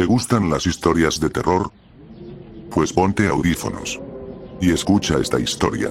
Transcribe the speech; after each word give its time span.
¿Te 0.00 0.06
gustan 0.06 0.48
las 0.48 0.66
historias 0.66 1.20
de 1.20 1.28
terror? 1.28 1.70
Pues 2.70 2.90
ponte 2.90 3.28
audífonos. 3.28 4.00
Y 4.58 4.70
escucha 4.70 5.18
esta 5.18 5.38
historia. 5.38 5.90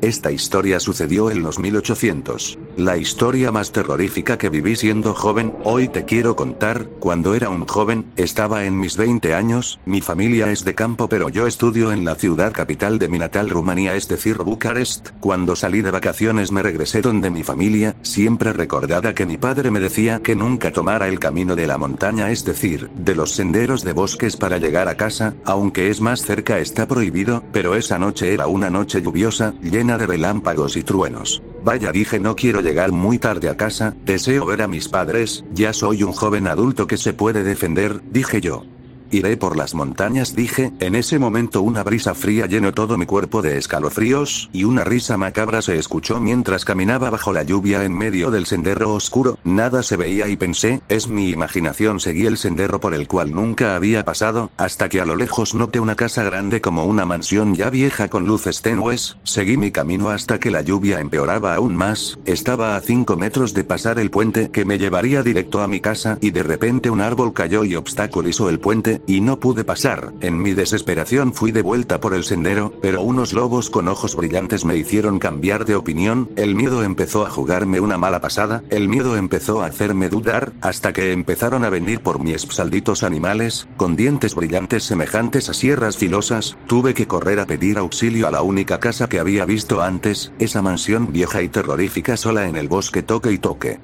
Esta 0.00 0.30
historia 0.30 0.78
sucedió 0.78 1.28
en 1.30 1.42
los 1.42 1.58
1800. 1.58 2.56
La 2.76 2.96
historia 2.96 3.50
más 3.50 3.72
terrorífica 3.72 4.38
que 4.38 4.48
viví 4.48 4.76
siendo 4.76 5.12
joven, 5.12 5.52
hoy 5.64 5.88
te 5.88 6.04
quiero 6.04 6.36
contar, 6.36 6.86
cuando 7.00 7.34
era 7.34 7.48
un 7.48 7.66
joven, 7.66 8.06
estaba 8.14 8.64
en 8.64 8.78
mis 8.78 8.96
20 8.96 9.34
años, 9.34 9.80
mi 9.86 10.00
familia 10.00 10.52
es 10.52 10.64
de 10.64 10.76
campo 10.76 11.08
pero 11.08 11.28
yo 11.28 11.48
estudio 11.48 11.90
en 11.90 12.04
la 12.04 12.14
ciudad 12.14 12.52
capital 12.52 13.00
de 13.00 13.08
mi 13.08 13.18
natal 13.18 13.50
Rumanía 13.50 13.96
es 13.96 14.06
decir 14.06 14.38
Bucarest, 14.38 15.10
cuando 15.18 15.56
salí 15.56 15.82
de 15.82 15.90
vacaciones 15.90 16.52
me 16.52 16.62
regresé 16.62 17.00
donde 17.00 17.30
mi 17.30 17.42
familia, 17.42 17.96
siempre 18.02 18.52
recordada 18.52 19.14
que 19.14 19.26
mi 19.26 19.36
padre 19.36 19.72
me 19.72 19.80
decía 19.80 20.20
que 20.22 20.36
nunca 20.36 20.72
tomara 20.72 21.08
el 21.08 21.18
camino 21.18 21.56
de 21.56 21.66
la 21.66 21.78
montaña 21.78 22.30
es 22.30 22.44
decir, 22.44 22.88
de 22.94 23.16
los 23.16 23.32
senderos 23.32 23.82
de 23.82 23.94
bosques 23.94 24.36
para 24.36 24.58
llegar 24.58 24.86
a 24.86 24.96
casa, 24.96 25.34
aunque 25.44 25.90
es 25.90 26.00
más 26.00 26.22
cerca 26.22 26.58
está 26.60 26.86
prohibido, 26.86 27.42
pero 27.52 27.74
esa 27.74 27.98
noche 27.98 28.32
era 28.32 28.46
una 28.46 28.70
noche 28.70 29.02
lluviosa, 29.02 29.54
llena 29.62 29.87
de 29.96 30.06
relámpagos 30.06 30.76
y 30.76 30.82
truenos. 30.82 31.42
Vaya 31.64 31.92
dije 31.92 32.20
no 32.20 32.36
quiero 32.36 32.60
llegar 32.60 32.92
muy 32.92 33.18
tarde 33.18 33.48
a 33.48 33.56
casa, 33.56 33.94
deseo 34.04 34.44
ver 34.44 34.62
a 34.62 34.68
mis 34.68 34.88
padres, 34.88 35.44
ya 35.52 35.72
soy 35.72 36.02
un 36.02 36.12
joven 36.12 36.46
adulto 36.46 36.86
que 36.86 36.96
se 36.96 37.14
puede 37.14 37.44
defender, 37.44 38.02
dije 38.10 38.40
yo. 38.40 38.64
Iré 39.10 39.36
por 39.36 39.56
las 39.56 39.74
montañas, 39.74 40.34
dije, 40.34 40.72
en 40.80 40.94
ese 40.94 41.18
momento 41.18 41.62
una 41.62 41.82
brisa 41.82 42.14
fría 42.14 42.46
llenó 42.46 42.72
todo 42.72 42.98
mi 42.98 43.06
cuerpo 43.06 43.42
de 43.42 43.56
escalofríos, 43.56 44.50
y 44.52 44.64
una 44.64 44.84
risa 44.84 45.16
macabra 45.16 45.62
se 45.62 45.78
escuchó 45.78 46.20
mientras 46.20 46.64
caminaba 46.64 47.10
bajo 47.10 47.32
la 47.32 47.42
lluvia 47.42 47.84
en 47.84 47.96
medio 47.96 48.30
del 48.30 48.46
sendero 48.46 48.92
oscuro, 48.92 49.38
nada 49.44 49.82
se 49.82 49.96
veía 49.96 50.28
y 50.28 50.36
pensé, 50.36 50.82
es 50.88 51.08
mi 51.08 51.30
imaginación 51.30 52.00
seguí 52.00 52.26
el 52.26 52.36
sendero 52.36 52.80
por 52.80 52.94
el 52.94 53.08
cual 53.08 53.34
nunca 53.34 53.76
había 53.76 54.04
pasado, 54.04 54.50
hasta 54.56 54.88
que 54.88 55.00
a 55.00 55.06
lo 55.06 55.16
lejos 55.16 55.54
noté 55.54 55.80
una 55.80 55.94
casa 55.94 56.22
grande 56.22 56.60
como 56.60 56.84
una 56.84 57.06
mansión 57.06 57.54
ya 57.54 57.70
vieja 57.70 58.08
con 58.08 58.26
luces 58.26 58.62
tenues, 58.62 59.16
seguí 59.22 59.56
mi 59.56 59.70
camino 59.70 60.10
hasta 60.10 60.38
que 60.38 60.50
la 60.50 60.62
lluvia 60.62 61.00
empeoraba 61.00 61.54
aún 61.54 61.76
más, 61.76 62.18
estaba 62.24 62.76
a 62.76 62.80
5 62.80 63.16
metros 63.16 63.54
de 63.54 63.64
pasar 63.64 63.98
el 63.98 64.10
puente 64.10 64.50
que 64.50 64.64
me 64.64 64.78
llevaría 64.78 65.22
directo 65.22 65.62
a 65.62 65.68
mi 65.68 65.80
casa 65.80 66.18
y 66.20 66.30
de 66.30 66.42
repente 66.42 66.90
un 66.90 67.00
árbol 67.00 67.32
cayó 67.32 67.64
y 67.64 67.74
obstaculizó 67.74 68.48
el 68.48 68.60
puente, 68.60 68.97
y 69.06 69.20
no 69.20 69.40
pude 69.40 69.64
pasar. 69.64 70.12
En 70.20 70.40
mi 70.40 70.52
desesperación 70.52 71.32
fui 71.32 71.52
de 71.52 71.62
vuelta 71.62 72.00
por 72.00 72.14
el 72.14 72.24
sendero, 72.24 72.72
pero 72.82 73.02
unos 73.02 73.32
lobos 73.32 73.70
con 73.70 73.88
ojos 73.88 74.16
brillantes 74.16 74.64
me 74.64 74.76
hicieron 74.76 75.18
cambiar 75.18 75.64
de 75.64 75.76
opinión, 75.76 76.30
el 76.36 76.54
miedo 76.54 76.82
empezó 76.82 77.26
a 77.26 77.30
jugarme 77.30 77.80
una 77.80 77.98
mala 77.98 78.20
pasada, 78.20 78.62
el 78.70 78.88
miedo 78.88 79.16
empezó 79.16 79.62
a 79.62 79.66
hacerme 79.66 80.08
dudar, 80.08 80.52
hasta 80.60 80.92
que 80.92 81.12
empezaron 81.12 81.64
a 81.64 81.70
venir 81.70 82.00
por 82.00 82.22
mis 82.22 82.42
salditos 82.42 83.02
animales, 83.02 83.68
con 83.76 83.96
dientes 83.96 84.34
brillantes 84.34 84.84
semejantes 84.84 85.48
a 85.48 85.54
sierras 85.54 85.96
filosas, 85.96 86.56
tuve 86.66 86.94
que 86.94 87.06
correr 87.06 87.40
a 87.40 87.46
pedir 87.46 87.78
auxilio 87.78 88.26
a 88.26 88.30
la 88.30 88.42
única 88.42 88.80
casa 88.80 89.08
que 89.08 89.18
había 89.18 89.44
visto 89.44 89.82
antes, 89.82 90.32
esa 90.38 90.62
mansión 90.62 91.12
vieja 91.12 91.42
y 91.42 91.48
terrorífica 91.48 92.16
sola 92.16 92.48
en 92.48 92.56
el 92.56 92.68
bosque 92.68 93.02
toque 93.02 93.32
y 93.32 93.38
toque 93.38 93.78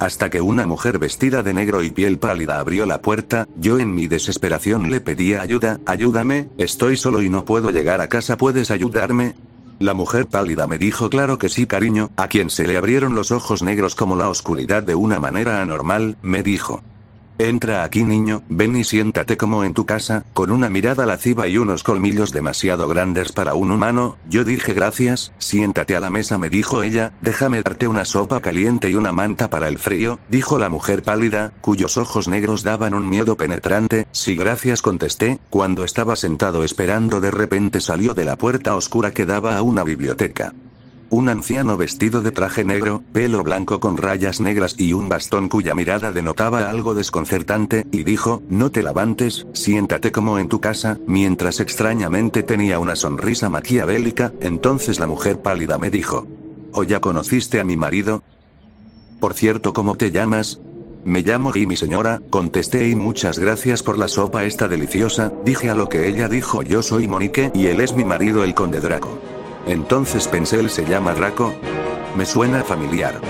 hasta 0.00 0.30
que 0.30 0.40
una 0.40 0.66
mujer 0.66 0.98
vestida 0.98 1.42
de 1.42 1.52
negro 1.52 1.82
y 1.82 1.90
piel 1.90 2.18
pálida 2.18 2.58
abrió 2.58 2.86
la 2.86 3.02
puerta, 3.02 3.46
yo 3.56 3.78
en 3.78 3.94
mi 3.94 4.06
desesperación 4.06 4.90
le 4.90 5.02
pedía 5.02 5.42
ayuda, 5.42 5.78
ayúdame, 5.84 6.48
estoy 6.56 6.96
solo 6.96 7.20
y 7.20 7.28
no 7.28 7.44
puedo 7.44 7.70
llegar 7.70 8.00
a 8.00 8.08
casa, 8.08 8.38
¿puedes 8.38 8.70
ayudarme? 8.70 9.34
La 9.78 9.92
mujer 9.92 10.26
pálida 10.26 10.66
me 10.66 10.78
dijo 10.78 11.10
claro 11.10 11.36
que 11.36 11.50
sí 11.50 11.66
cariño, 11.66 12.10
a 12.16 12.28
quien 12.28 12.48
se 12.48 12.66
le 12.66 12.78
abrieron 12.78 13.14
los 13.14 13.30
ojos 13.30 13.62
negros 13.62 13.94
como 13.94 14.16
la 14.16 14.30
oscuridad 14.30 14.82
de 14.82 14.94
una 14.94 15.20
manera 15.20 15.60
anormal, 15.60 16.16
me 16.22 16.42
dijo. 16.42 16.82
Entra 17.40 17.84
aquí 17.84 18.04
niño, 18.04 18.42
ven 18.50 18.76
y 18.76 18.84
siéntate 18.84 19.38
como 19.38 19.64
en 19.64 19.72
tu 19.72 19.86
casa, 19.86 20.26
con 20.34 20.50
una 20.50 20.68
mirada 20.68 21.06
lasciva 21.06 21.48
y 21.48 21.56
unos 21.56 21.82
colmillos 21.82 22.32
demasiado 22.32 22.86
grandes 22.86 23.32
para 23.32 23.54
un 23.54 23.70
humano, 23.70 24.18
yo 24.28 24.44
dije 24.44 24.74
gracias, 24.74 25.32
siéntate 25.38 25.96
a 25.96 26.00
la 26.00 26.10
mesa 26.10 26.36
me 26.36 26.50
dijo 26.50 26.82
ella, 26.82 27.14
déjame 27.22 27.62
darte 27.62 27.88
una 27.88 28.04
sopa 28.04 28.42
caliente 28.42 28.90
y 28.90 28.94
una 28.94 29.12
manta 29.12 29.48
para 29.48 29.68
el 29.68 29.78
frío, 29.78 30.18
dijo 30.28 30.58
la 30.58 30.68
mujer 30.68 31.02
pálida, 31.02 31.54
cuyos 31.62 31.96
ojos 31.96 32.28
negros 32.28 32.62
daban 32.62 32.92
un 32.92 33.08
miedo 33.08 33.38
penetrante, 33.38 34.06
sí 34.12 34.36
gracias 34.36 34.82
contesté, 34.82 35.38
cuando 35.48 35.84
estaba 35.84 36.16
sentado 36.16 36.62
esperando 36.62 37.22
de 37.22 37.30
repente 37.30 37.80
salió 37.80 38.12
de 38.12 38.26
la 38.26 38.36
puerta 38.36 38.76
oscura 38.76 39.12
que 39.12 39.24
daba 39.24 39.56
a 39.56 39.62
una 39.62 39.82
biblioteca. 39.82 40.52
Un 41.12 41.28
anciano 41.28 41.76
vestido 41.76 42.22
de 42.22 42.30
traje 42.30 42.64
negro, 42.64 43.02
pelo 43.12 43.42
blanco 43.42 43.80
con 43.80 43.96
rayas 43.96 44.40
negras 44.40 44.76
y 44.78 44.92
un 44.92 45.08
bastón 45.08 45.48
cuya 45.48 45.74
mirada 45.74 46.12
denotaba 46.12 46.70
algo 46.70 46.94
desconcertante, 46.94 47.84
y 47.90 48.04
dijo, 48.04 48.44
no 48.48 48.70
te 48.70 48.84
levantes, 48.84 49.44
siéntate 49.52 50.12
como 50.12 50.38
en 50.38 50.48
tu 50.48 50.60
casa, 50.60 50.98
mientras 51.08 51.58
extrañamente 51.58 52.44
tenía 52.44 52.78
una 52.78 52.94
sonrisa 52.94 53.48
maquiavélica, 53.48 54.32
entonces 54.40 55.00
la 55.00 55.08
mujer 55.08 55.40
pálida 55.42 55.78
me 55.78 55.90
dijo, 55.90 56.28
¿o 56.72 56.84
ya 56.84 57.00
conociste 57.00 57.58
a 57.58 57.64
mi 57.64 57.76
marido? 57.76 58.22
Por 59.18 59.34
cierto, 59.34 59.72
¿cómo 59.72 59.96
te 59.96 60.12
llamas? 60.12 60.60
Me 61.04 61.22
llamo 61.22 61.50
mi 61.52 61.76
señora, 61.76 62.22
contesté 62.30 62.88
y 62.88 62.94
muchas 62.94 63.40
gracias 63.40 63.82
por 63.82 63.98
la 63.98 64.06
sopa 64.06 64.44
esta 64.44 64.68
deliciosa, 64.68 65.32
dije 65.44 65.70
a 65.70 65.74
lo 65.74 65.88
que 65.88 66.06
ella 66.06 66.28
dijo 66.28 66.62
yo 66.62 66.82
soy 66.82 67.08
Monique 67.08 67.50
y 67.52 67.66
él 67.66 67.80
es 67.80 67.94
mi 67.96 68.04
marido 68.04 68.44
el 68.44 68.54
conde 68.54 68.78
Draco. 68.78 69.39
Entonces 69.66 70.28
pensé 70.28 70.60
él 70.60 70.70
se 70.70 70.84
llama 70.84 71.14
Draco. 71.14 71.54
Me 72.16 72.24
suena 72.26 72.62
familiar. 72.62 73.20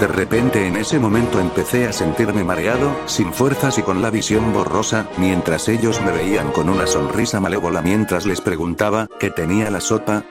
De 0.00 0.06
repente 0.06 0.66
en 0.66 0.76
ese 0.76 1.00
momento 1.00 1.40
empecé 1.40 1.88
a 1.88 1.92
sentirme 1.92 2.44
mareado, 2.44 2.96
sin 3.06 3.32
fuerzas 3.32 3.78
y 3.78 3.82
con 3.82 4.00
la 4.00 4.10
visión 4.10 4.52
borrosa, 4.52 5.08
mientras 5.16 5.68
ellos 5.68 6.00
me 6.00 6.12
veían 6.12 6.52
con 6.52 6.68
una 6.68 6.86
sonrisa 6.86 7.40
malévola 7.40 7.82
mientras 7.82 8.24
les 8.24 8.40
preguntaba, 8.40 9.08
¿qué 9.18 9.30
tenía 9.30 9.70
la 9.70 9.80
sopa? 9.80 10.24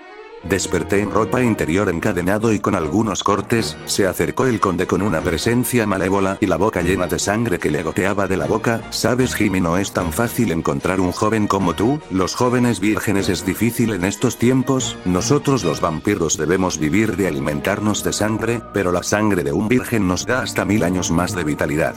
Desperté 0.43 1.01
en 1.01 1.11
ropa 1.11 1.41
interior 1.41 1.89
encadenado 1.89 2.53
y 2.53 2.59
con 2.59 2.75
algunos 2.75 3.23
cortes, 3.23 3.77
se 3.85 4.07
acercó 4.07 4.45
el 4.45 4.59
conde 4.59 4.87
con 4.87 5.01
una 5.01 5.21
presencia 5.21 5.85
malévola 5.85 6.37
y 6.39 6.45
la 6.45 6.57
boca 6.57 6.81
llena 6.81 7.07
de 7.07 7.19
sangre 7.19 7.59
que 7.59 7.71
le 7.71 7.83
goteaba 7.83 8.27
de 8.27 8.37
la 8.37 8.45
boca, 8.45 8.81
sabes 8.89 9.35
Jimmy 9.35 9.59
no 9.59 9.77
es 9.77 9.91
tan 9.91 10.13
fácil 10.13 10.51
encontrar 10.51 10.99
un 10.99 11.11
joven 11.11 11.47
como 11.47 11.73
tú, 11.73 11.99
los 12.11 12.35
jóvenes 12.35 12.79
vírgenes 12.79 13.29
es 13.29 13.45
difícil 13.45 13.93
en 13.93 14.05
estos 14.05 14.37
tiempos, 14.37 14.97
nosotros 15.05 15.63
los 15.63 15.81
vampiros 15.81 16.37
debemos 16.37 16.77
vivir 16.77 17.17
de 17.17 17.27
alimentarnos 17.27 18.03
de 18.03 18.13
sangre, 18.13 18.61
pero 18.73 18.91
la 18.91 19.03
sangre 19.03 19.43
de 19.43 19.51
un 19.51 19.67
virgen 19.67 20.07
nos 20.07 20.25
da 20.25 20.41
hasta 20.41 20.65
mil 20.65 20.83
años 20.83 21.11
más 21.11 21.35
de 21.35 21.43
vitalidad 21.43 21.95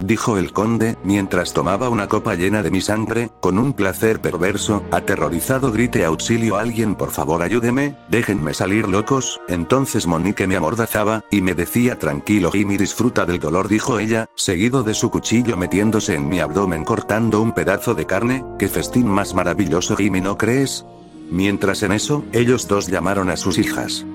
dijo 0.00 0.38
el 0.38 0.52
conde, 0.52 0.96
mientras 1.04 1.52
tomaba 1.52 1.88
una 1.88 2.08
copa 2.08 2.34
llena 2.34 2.62
de 2.62 2.70
mi 2.70 2.80
sangre, 2.80 3.30
con 3.40 3.58
un 3.58 3.72
placer 3.72 4.20
perverso, 4.20 4.82
aterrorizado 4.90 5.72
grité 5.72 6.04
auxilio 6.04 6.56
alguien 6.56 6.94
por 6.94 7.10
favor 7.10 7.42
ayúdeme, 7.42 7.96
déjenme 8.08 8.54
salir 8.54 8.88
locos, 8.88 9.40
entonces 9.48 10.06
Monique 10.06 10.46
me 10.46 10.56
amordazaba, 10.56 11.24
y 11.30 11.40
me 11.40 11.54
decía 11.54 11.98
tranquilo 11.98 12.50
Jimmy 12.50 12.76
disfruta 12.76 13.26
del 13.26 13.38
dolor 13.38 13.68
dijo 13.68 13.98
ella, 13.98 14.26
seguido 14.34 14.82
de 14.82 14.94
su 14.94 15.10
cuchillo 15.10 15.56
metiéndose 15.56 16.14
en 16.14 16.28
mi 16.28 16.40
abdomen 16.40 16.84
cortando 16.84 17.40
un 17.40 17.52
pedazo 17.52 17.94
de 17.94 18.06
carne, 18.06 18.44
qué 18.58 18.68
festín 18.68 19.08
más 19.08 19.34
maravilloso 19.34 19.96
Jimmy 19.96 20.20
no 20.20 20.36
crees? 20.38 20.84
Mientras 21.30 21.82
en 21.82 21.92
eso, 21.92 22.24
ellos 22.32 22.68
dos 22.68 22.86
llamaron 22.86 23.28
a 23.30 23.36
sus 23.36 23.58
hijas 23.58 24.06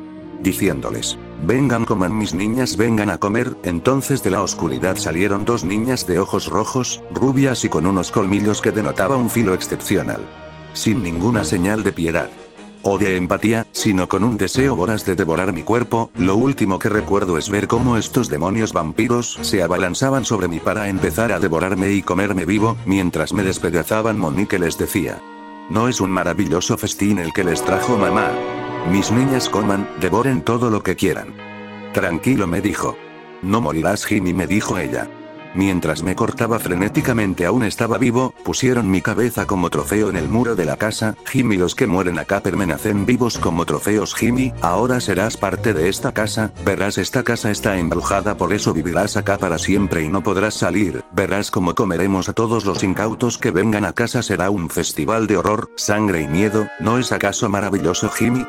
diciéndoles, 0.44 1.18
vengan 1.46 1.86
coman 1.86 2.18
mis 2.18 2.34
niñas 2.34 2.78
vengan 2.78 3.10
a 3.10 3.18
comer, 3.18 3.56
entonces 3.64 4.24
de 4.24 4.32
la 4.32 4.42
oscuridad 4.42 4.98
salieron 4.98 5.46
dos 5.46 5.64
niñas 5.64 6.08
de 6.08 6.20
ojos 6.20 6.48
rojos, 6.48 7.04
rubias 7.14 7.64
y 7.66 7.70
con 7.70 7.86
unos 7.86 8.12
colmillos 8.12 8.62
que 8.62 8.72
denotaba 8.72 9.18
un 9.18 9.30
filo 9.30 9.54
excepcional. 9.54 10.22
Sin 10.74 11.04
ninguna 11.04 11.44
señal 11.44 11.84
de 11.84 11.92
piedad 11.92 12.30
o 12.84 12.98
de 12.98 13.18
empatía, 13.18 13.66
sino 13.72 14.08
con 14.08 14.24
un 14.24 14.38
deseo 14.38 14.76
voraz 14.76 15.06
de 15.06 15.16
devorar 15.16 15.54
mi 15.54 15.64
cuerpo, 15.64 16.12
lo 16.18 16.36
último 16.36 16.80
que 16.80 16.90
recuerdo 16.90 17.38
es 17.38 17.50
ver 17.50 17.68
cómo 17.68 17.98
estos 17.98 18.30
demonios 18.30 18.74
vampiros 18.74 19.40
se 19.42 19.64
abalanzaban 19.64 20.26
sobre 20.26 20.48
mí 20.48 20.60
para 20.60 20.90
empezar 20.90 21.32
a 21.32 21.40
devorarme 21.40 21.92
y 21.94 22.02
comerme 22.02 22.46
vivo, 22.46 22.78
mientras 22.86 23.34
me 23.34 23.44
despedazaban 23.44 24.20
Monique 24.20 24.60
les 24.60 24.78
decía. 24.78 25.22
¿No 25.70 25.88
es 25.88 26.02
un 26.02 26.12
maravilloso 26.12 26.78
festín 26.78 27.20
el 27.20 27.32
que 27.32 27.46
les 27.46 27.64
trajo 27.64 27.98
mamá? 27.98 28.32
Mis 28.92 29.12
niñas 29.12 29.50
coman, 29.50 29.88
devoren 30.02 30.42
todo 30.42 30.70
lo 30.70 30.84
que 30.84 30.96
quieran. 30.96 31.34
Tranquilo 31.94 32.48
me 32.48 32.62
dijo. 32.62 32.98
No 33.42 33.62
morirás 33.62 34.06
Jimmy 34.06 34.34
me 34.34 34.46
dijo 34.46 34.78
ella. 34.78 35.08
Mientras 35.56 36.02
me 36.02 36.16
cortaba 36.16 36.58
frenéticamente 36.58 37.46
aún 37.46 37.64
estaba 37.64 38.00
vivo, 38.00 38.34
pusieron 38.44 38.90
mi 38.90 39.02
cabeza 39.02 39.46
como 39.46 39.70
trofeo 39.70 40.10
en 40.10 40.18
el 40.18 40.28
muro 40.28 40.56
de 40.56 40.66
la 40.66 40.78
casa, 40.78 41.16
Jimmy 41.28 41.58
los 41.58 41.76
que 41.76 41.86
mueren 41.86 42.18
acá 42.18 42.40
permanecen 42.40 43.06
vivos 43.06 43.38
como 43.38 43.64
trofeos 43.66 44.16
Jimmy, 44.16 44.52
ahora 44.62 45.00
serás 45.00 45.38
parte 45.38 45.74
de 45.74 45.90
esta 45.90 46.12
casa, 46.12 46.52
verás 46.66 46.98
esta 46.98 47.24
casa 47.24 47.52
está 47.52 47.78
embrujada 47.78 48.36
por 48.36 48.52
eso 48.52 48.74
vivirás 48.74 49.16
acá 49.16 49.38
para 49.38 49.60
siempre 49.60 50.02
y 50.04 50.10
no 50.10 50.24
podrás 50.24 50.56
salir, 50.56 51.04
verás 51.12 51.52
cómo 51.52 51.76
comeremos 51.76 52.30
a 52.30 52.34
todos 52.34 52.66
los 52.66 52.84
incautos 52.84 53.38
que 53.38 53.52
vengan 53.52 53.86
a 53.86 53.94
casa 53.94 54.24
será 54.24 54.50
un 54.50 54.72
festival 54.72 55.28
de 55.28 55.38
horror, 55.38 55.70
sangre 55.76 56.22
y 56.22 56.28
miedo, 56.28 56.68
¿no 56.80 56.98
es 56.98 57.12
acaso 57.12 57.48
maravilloso 57.48 58.10
Jimmy? 58.10 58.44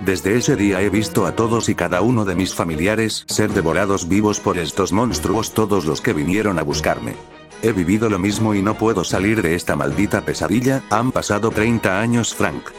Desde 0.00 0.36
ese 0.36 0.54
día 0.54 0.80
he 0.80 0.90
visto 0.90 1.26
a 1.26 1.34
todos 1.34 1.68
y 1.68 1.74
cada 1.74 2.02
uno 2.02 2.24
de 2.24 2.36
mis 2.36 2.54
familiares 2.54 3.24
ser 3.26 3.50
devorados 3.50 4.08
vivos 4.08 4.38
por 4.38 4.56
estos 4.56 4.92
monstruos 4.92 5.52
todos 5.54 5.86
los 5.86 6.00
que 6.00 6.12
vinieron 6.12 6.58
a 6.60 6.62
buscarme. 6.62 7.16
He 7.62 7.72
vivido 7.72 8.08
lo 8.08 8.20
mismo 8.20 8.54
y 8.54 8.62
no 8.62 8.74
puedo 8.74 9.02
salir 9.02 9.42
de 9.42 9.56
esta 9.56 9.74
maldita 9.74 10.20
pesadilla, 10.20 10.84
han 10.90 11.10
pasado 11.10 11.50
30 11.50 12.00
años 12.00 12.32
Frank. 12.32 12.70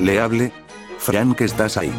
¿Le 0.00 0.20
hable? 0.20 0.52
Frank, 0.98 1.40
¿estás 1.40 1.78
ahí? 1.78 1.92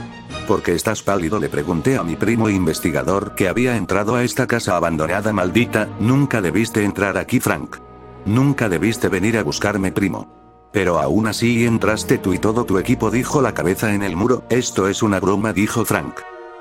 ¿Por 0.47 0.61
qué 0.61 0.75
estás 0.75 1.01
pálido? 1.01 1.39
Le 1.39 1.49
pregunté 1.49 1.97
a 1.97 2.03
mi 2.03 2.15
primo 2.15 2.47
investigador 2.47 3.33
que 3.33 3.47
había 3.47 3.75
entrado 3.75 4.15
a 4.15 4.23
esta 4.23 4.45
casa 4.45 4.77
abandonada 4.77 5.33
maldita, 5.33 5.89
nunca 5.99 6.39
debiste 6.39 6.83
entrar 6.83 7.17
aquí 7.17 7.39
Frank. 7.39 7.77
Nunca 8.27 8.69
debiste 8.69 9.09
venir 9.09 9.37
a 9.39 9.43
buscarme 9.43 9.91
primo. 9.91 10.46
Pero 10.77 10.99
aún 10.99 11.25
así 11.25 11.65
entraste 11.65 12.19
tú 12.19 12.35
y 12.35 12.37
todo 12.37 12.63
tu 12.63 12.77
equipo 12.77 13.09
dijo 13.09 13.41
la 13.41 13.55
cabeza 13.55 13.95
en 13.95 14.03
el 14.03 14.15
muro, 14.15 14.43
esto 14.51 14.87
es 14.87 15.01
una 15.01 15.19
broma 15.19 15.51
dijo 15.51 15.83
Frank. 15.85 16.19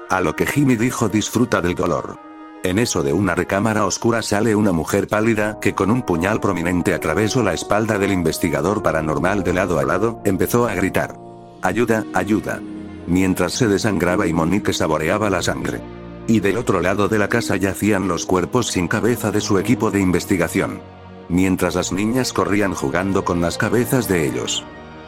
A 0.09 0.23
lo 0.23 0.35
que 0.35 0.47
Jimmy 0.47 0.77
dijo 0.77 1.11
disfruta 1.11 1.61
del 1.61 1.75
dolor. 1.75 2.19
En 2.65 2.79
eso 2.79 3.03
de 3.03 3.13
una 3.13 3.35
recámara 3.35 3.85
oscura 3.85 4.23
sale 4.23 4.57
una 4.57 4.73
mujer 4.73 5.07
pálida 5.07 5.61
que 5.61 5.75
con 5.75 5.91
un 5.91 6.01
puñal 6.01 6.41
prominente 6.41 6.95
atravesó 6.95 7.43
la 7.43 7.53
espalda 7.53 7.99
del 7.99 8.11
investigador 8.11 8.83
paranormal 8.83 9.45
de 9.45 9.53
lado 9.53 9.79
a 9.79 9.85
lado, 9.85 10.23
empezó 10.25 10.67
a 10.67 10.75
gritar. 10.75 11.15
Ayuda, 11.61 12.07
ayuda. 12.15 12.63
Mientras 13.07 13.53
se 13.53 13.69
desangraba 13.69 14.27
y 14.27 14.33
Monique 14.33 14.73
saboreaba 14.73 15.29
la 15.29 15.43
sangre. 15.43 15.83
Y 16.27 16.41
del 16.41 16.57
otro 16.57 16.81
lado 16.81 17.09
de 17.09 17.19
la 17.19 17.29
casa 17.29 17.57
yacían 17.57 18.09
los 18.09 18.25
cuerpos 18.25 18.69
sin 18.69 18.89
cabeza 18.89 19.31
de 19.31 19.43
su 19.43 19.59
equipo 19.59 19.91
de 19.91 20.01
investigación. 20.01 20.81
Mientras 21.29 21.75
las 21.75 21.93
niñas 21.93 22.33
corrían 22.33 22.75
jugando 22.75 23.25
con 23.25 23.41
las 23.41 23.59
cabezas 23.59 24.09
de 24.09 24.27
ellos 24.27 24.65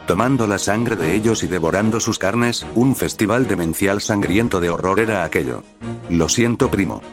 tomando 0.09 0.47
la 0.47 0.57
sangre 0.57 0.95
de 0.95 1.13
ellos 1.13 1.43
y 1.43 1.47
devorando 1.47 1.99
sus 1.99 2.17
carnes, 2.17 2.65
un 2.73 2.95
festival 2.95 3.47
demencial 3.47 4.01
sangriento 4.01 4.59
de 4.59 4.71
horror 4.71 4.99
era 4.99 5.23
aquello. 5.23 5.61
Lo 6.09 6.29
siento 6.29 6.71
primo. 6.71 7.03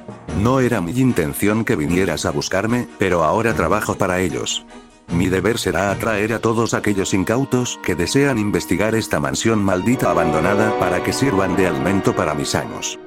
No 0.41 0.61
era 0.61 0.81
mi 0.81 0.93
intención 0.93 1.67
que 1.67 1.77
vinieras 1.77 2.25
a 2.25 2.31
buscarme, 2.31 2.89
pero 2.99 3.23
ahora 3.23 3.53
trabajo 3.53 3.97
para 3.97 4.21
ellos. 4.21 4.65
Mi 5.09 5.29
deber 5.29 5.59
será 5.59 5.91
atraer 5.91 6.33
a 6.33 6.39
todos 6.39 6.73
aquellos 6.73 7.13
incautos 7.13 7.79
que 7.85 7.95
desean 7.95 8.39
investigar 8.39 8.95
esta 8.95 9.21
mansión 9.21 9.63
maldita 9.63 10.11
abandonada 10.11 10.79
para 10.79 11.03
que 11.03 11.13
sirvan 11.13 11.55
de 11.55 11.67
alimento 11.67 12.17
para 12.17 12.33
mis 12.33 12.55
años. 12.55 12.99